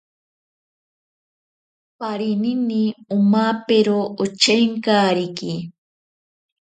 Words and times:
Parinini 1.99 2.83
omapero 3.15 3.99
ochenkariki. 4.23 5.53